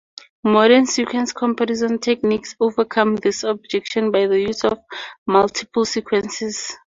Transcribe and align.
Modern 0.43 0.87
sequence 0.87 1.31
comparison 1.31 1.99
techniques 1.99 2.55
overcome 2.59 3.17
this 3.17 3.43
objection 3.43 4.09
by 4.09 4.25
the 4.25 4.39
use 4.39 4.63
of 4.63 4.79
multiple 5.27 5.85
sequences. 5.85 6.75